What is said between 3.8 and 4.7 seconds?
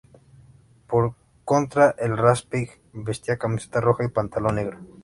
y pantalón